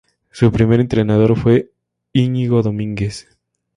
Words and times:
Su 0.31 0.51
primer 0.51 0.79
entrenador 0.79 1.37
fue 1.37 1.69
Íñigo 2.11 2.63
Domínguez. 2.63 3.27